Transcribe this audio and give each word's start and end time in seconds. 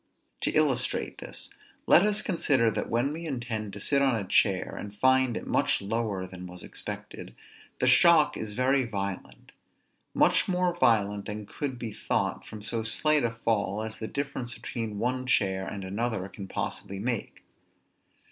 To 0.39 0.49
illustrate 0.53 1.19
this: 1.19 1.51
let 1.85 2.01
us 2.01 2.23
consider 2.23 2.71
that 2.71 2.89
when 2.89 3.13
we 3.13 3.27
intend 3.27 3.71
to 3.73 3.79
sit 3.79 4.01
on 4.01 4.15
a 4.15 4.23
chair, 4.27 4.75
and 4.75 4.95
find 4.95 5.37
it 5.37 5.45
much 5.45 5.79
lower 5.79 6.25
than 6.25 6.47
was 6.47 6.63
expected, 6.63 7.35
the 7.77 7.85
shock 7.85 8.35
is 8.35 8.53
very 8.55 8.83
violent; 8.83 9.51
much 10.15 10.47
more 10.47 10.73
violent 10.75 11.25
than 11.27 11.45
could 11.45 11.77
be 11.77 11.93
thought 11.93 12.47
from 12.47 12.63
so 12.63 12.81
slight 12.81 13.23
a 13.23 13.29
fall 13.29 13.83
as 13.83 13.99
the 13.99 14.07
difference 14.07 14.55
between 14.55 14.97
one 14.97 15.27
chair 15.27 15.67
and 15.67 15.83
another 15.83 16.27
can 16.29 16.47
possibly 16.47 16.97
make. 16.97 17.43